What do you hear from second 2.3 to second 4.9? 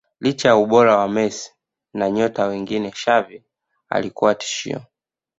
wengine Xavi alikuwa tishio